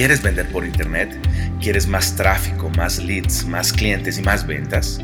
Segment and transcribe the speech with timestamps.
[0.00, 1.14] ¿Quieres vender por internet?
[1.60, 4.98] ¿Quieres más tráfico, más leads, más clientes y más ventas?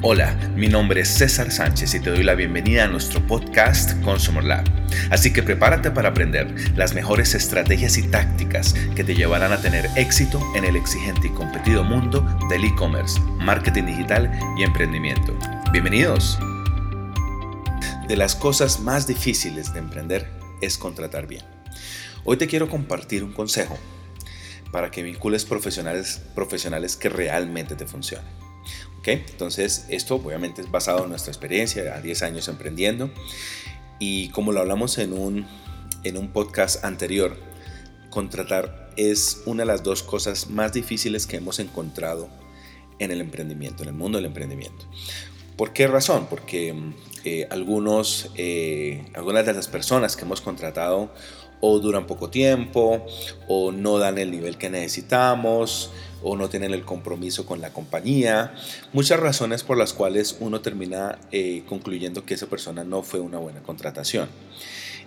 [0.00, 4.42] Hola, mi nombre es César Sánchez y te doy la bienvenida a nuestro podcast Consumer
[4.42, 4.64] Lab.
[5.10, 9.88] Así que prepárate para aprender las mejores estrategias y tácticas que te llevarán a tener
[9.94, 14.28] éxito en el exigente y competido mundo del e-commerce, marketing digital
[14.58, 15.38] y emprendimiento.
[15.70, 16.36] Bienvenidos.
[18.08, 20.28] De las cosas más difíciles de emprender
[20.60, 21.44] es contratar bien.
[22.24, 23.78] Hoy te quiero compartir un consejo
[24.72, 28.26] para que vincules profesionales, profesionales que realmente te funcionen.
[28.98, 29.24] ¿Okay?
[29.30, 33.10] Entonces, esto obviamente es basado en nuestra experiencia, a 10 años emprendiendo.
[33.98, 35.46] Y como lo hablamos en un,
[36.02, 37.36] en un podcast anterior,
[38.10, 42.28] contratar es una de las dos cosas más difíciles que hemos encontrado
[42.98, 44.86] en el emprendimiento, en el mundo del emprendimiento.
[45.56, 46.26] ¿Por qué razón?
[46.30, 46.74] Porque
[47.24, 51.12] eh, algunos, eh, algunas de las personas que hemos contratado
[51.64, 53.06] o duran poco tiempo,
[53.46, 58.52] o no dan el nivel que necesitamos, o no tienen el compromiso con la compañía.
[58.92, 63.38] Muchas razones por las cuales uno termina eh, concluyendo que esa persona no fue una
[63.38, 64.28] buena contratación.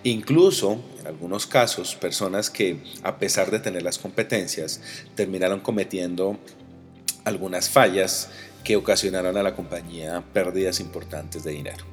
[0.04, 4.80] Incluso, en algunos casos, personas que a pesar de tener las competencias,
[5.16, 6.38] terminaron cometiendo
[7.26, 8.30] algunas fallas
[8.64, 11.84] que ocasionaron a la compañía pérdidas importantes de dinero.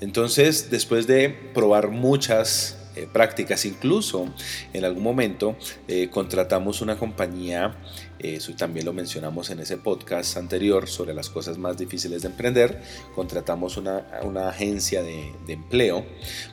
[0.00, 3.64] Entonces, después de probar muchas eh, prácticas.
[3.64, 4.28] Incluso
[4.72, 7.76] en algún momento eh, contratamos una compañía,
[8.18, 12.28] eh, eso también lo mencionamos en ese podcast anterior sobre las cosas más difíciles de
[12.28, 12.82] emprender,
[13.14, 16.04] contratamos una, una agencia de, de, empleo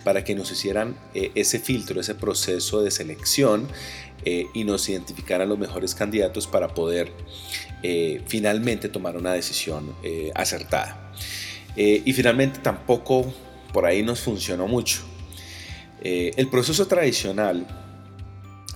[0.03, 3.67] para que nos hicieran ese filtro, ese proceso de selección
[4.53, 7.11] y nos identificaran los mejores candidatos para poder
[8.25, 9.95] finalmente tomar una decisión
[10.33, 11.11] acertada.
[11.75, 13.31] y finalmente tampoco
[13.71, 15.14] por ahí nos funcionó mucho.
[16.01, 17.65] Eh, el proceso tradicional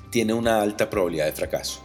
[0.10, 1.82] tiene una alta probabilidad de fracaso.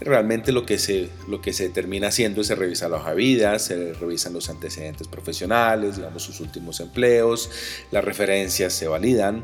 [0.00, 3.58] Realmente lo que se, lo que se termina haciendo es se revisa la hoja vida,
[3.58, 7.50] se revisan los antecedentes profesionales, digamos sus últimos empleos,
[7.90, 9.42] las referencias se validan,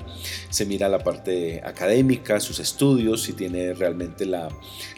[0.48, 4.48] se mira la parte académica, sus estudios, si tiene realmente la,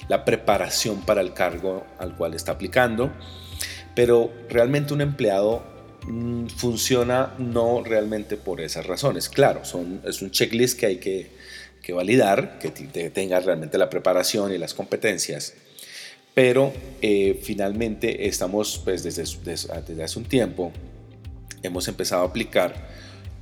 [0.08, 3.10] la preparación para el cargo al cual está aplicando.
[3.96, 5.77] Pero realmente un empleado
[6.56, 9.28] funciona no realmente por esas razones.
[9.28, 11.30] Claro, son, es un checklist que hay que,
[11.82, 12.70] que validar, que
[13.10, 15.54] tenga realmente la preparación y las competencias,
[16.34, 20.72] pero eh, finalmente estamos, pues desde, desde, hace un tiempo,
[21.62, 22.88] hemos empezado a aplicar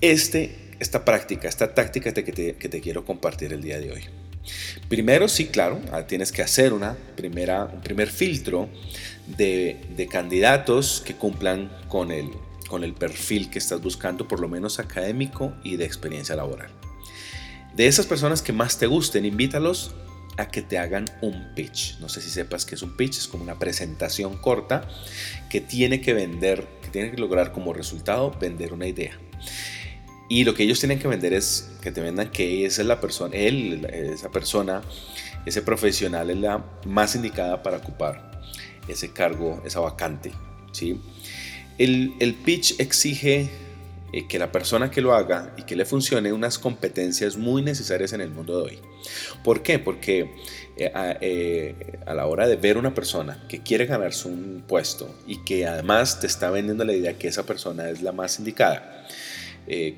[0.00, 4.02] este, esta práctica, esta táctica que te, que te quiero compartir el día de hoy.
[4.88, 8.68] Primero, sí, claro, ah, tienes que hacer una primera, un primer filtro
[9.26, 12.30] de, de candidatos que cumplan con el,
[12.68, 16.70] con el perfil que estás buscando, por lo menos académico y de experiencia laboral.
[17.74, 19.94] De esas personas que más te gusten, invítalos
[20.36, 21.98] a que te hagan un pitch.
[22.00, 24.88] No sé si sepas que es un pitch, es como una presentación corta
[25.50, 29.18] que tiene que vender, que tiene que lograr como resultado vender una idea.
[30.28, 33.00] Y lo que ellos tienen que vender es que te vendan que esa es la
[33.00, 34.82] persona, él, esa persona,
[35.44, 38.40] ese profesional es la más indicada para ocupar
[38.88, 40.32] ese cargo, esa vacante.
[40.72, 41.00] ¿sí?
[41.78, 43.50] El, pitch exige
[44.12, 48.14] eh, que la persona que lo haga y que le funcione unas competencias muy necesarias
[48.14, 48.78] en el mundo de hoy.
[49.44, 49.78] ¿Por qué?
[49.78, 50.30] Porque
[50.78, 55.44] eh, eh, a, la hora de ver una persona que quiere ganarse un puesto y
[55.44, 59.06] que además te está vendiendo la idea que esa persona es la más indicada,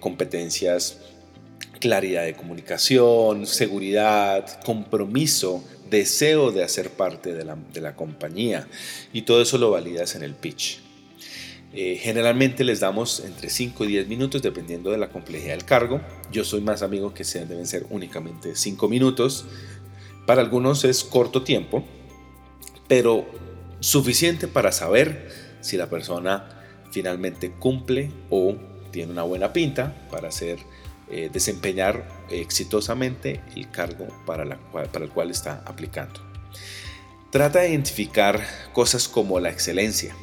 [0.00, 0.98] competencias,
[1.78, 8.66] claridad de comunicación, seguridad, compromiso, deseo de hacer parte de la, de la compañía
[9.12, 10.88] y todo eso lo validas en el pitch.
[11.74, 16.00] Eh, generalmente les damos entre 5 y 10 minutos dependiendo de la complejidad del cargo.
[16.32, 19.44] Yo soy más amigo que se deben ser únicamente 5 minutos.
[20.26, 21.84] Para algunos es corto tiempo,
[22.86, 23.26] pero
[23.80, 25.30] suficiente para saber
[25.60, 26.48] si la persona
[26.90, 28.56] finalmente cumple o
[28.90, 30.58] tiene una buena pinta para hacer,
[31.10, 36.20] eh, desempeñar exitosamente el cargo para el cual está aplicando.
[37.31, 40.14] Trata de identificar cosas como la excelencia,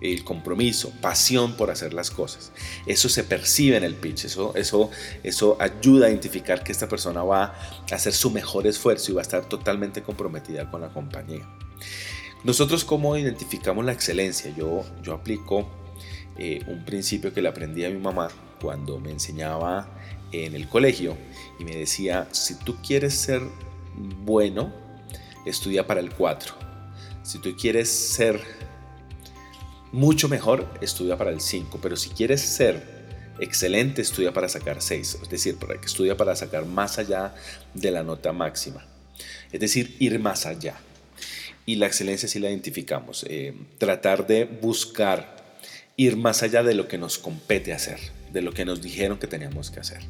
[0.00, 2.52] el compromiso, pasión por hacer las cosas.
[2.86, 4.90] Eso se percibe en el pitch, eso, eso,
[5.22, 7.44] eso ayuda a identificar que esta persona va
[7.90, 11.48] a hacer su mejor esfuerzo y va a estar totalmente comprometida con la compañía.
[12.44, 14.54] Nosotros cómo identificamos la excelencia?
[14.54, 15.66] Yo, yo aplico
[16.36, 18.28] eh, un principio que le aprendí a mi mamá
[18.60, 19.88] cuando me enseñaba
[20.32, 21.16] en el colegio
[21.58, 23.40] y me decía, si tú quieres ser
[24.24, 24.72] bueno,
[25.46, 26.54] estudia para el 4.
[27.22, 28.40] Si tú quieres ser
[29.94, 32.82] mucho mejor, estudia para el 5, pero si quieres ser
[33.38, 37.32] excelente, estudia para sacar 6, es decir, para que estudia para sacar más allá
[37.74, 38.84] de la nota máxima.
[39.52, 40.74] Es decir, ir más allá.
[41.64, 43.24] Y la excelencia sí la identificamos.
[43.28, 45.36] Eh, tratar de buscar
[45.96, 48.00] ir más allá de lo que nos compete hacer,
[48.32, 50.00] de lo que nos dijeron que teníamos que hacer.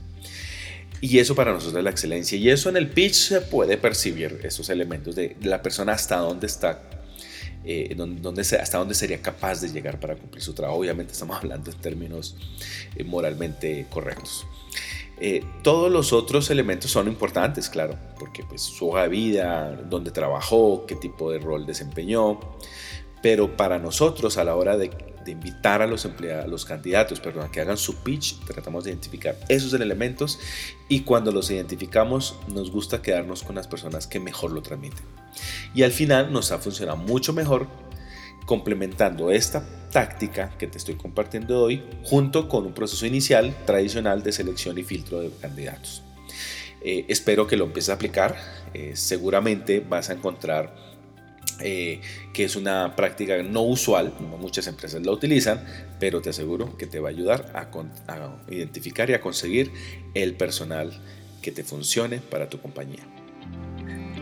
[1.03, 2.39] Y eso para nosotros es la excelencia.
[2.39, 6.47] Y eso en el pitch se puede percibir, esos elementos de la persona hasta dónde
[6.47, 6.81] está,
[7.64, 7.96] eh,
[8.61, 10.78] hasta dónde sería capaz de llegar para cumplir su trabajo.
[10.78, 12.37] Obviamente estamos hablando en términos
[12.96, 14.46] eh, moralmente correctos.
[15.20, 20.11] Eh, todos los otros elementos son importantes, claro, porque pues, su hoja de vida, dónde
[20.11, 22.40] trabajó, qué tipo de rol desempeñó,
[23.22, 24.90] pero para nosotros a la hora de
[25.25, 28.91] de invitar a los empleados, los candidatos, perdón, a que hagan su pitch, tratamos de
[28.91, 30.38] identificar esos elementos
[30.88, 35.05] y cuando los identificamos nos gusta quedarnos con las personas que mejor lo transmiten.
[35.75, 37.67] Y al final nos ha funcionado mucho mejor
[38.47, 44.32] complementando esta táctica que te estoy compartiendo hoy junto con un proceso inicial tradicional de
[44.32, 46.03] selección y filtro de candidatos.
[46.82, 48.37] Eh, espero que lo empieces a aplicar.
[48.75, 50.75] Eh, seguramente vas a encontrar
[51.61, 52.01] eh,
[52.33, 55.65] que es una práctica no usual, muchas empresas la utilizan,
[55.99, 57.71] pero te aseguro que te va a ayudar a,
[58.12, 59.73] a identificar y a conseguir
[60.15, 60.93] el personal
[61.43, 63.05] que te funcione para tu compañía.